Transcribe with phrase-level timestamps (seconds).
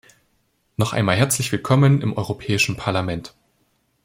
[0.77, 3.35] Noch einmal herzlich willkommen im Europäischen Parlament.